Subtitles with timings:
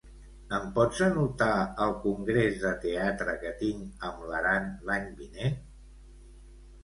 [0.57, 1.49] Em pots anotar
[1.85, 5.61] el congrés de teatre que tinc amb l'Aran l'any vinent?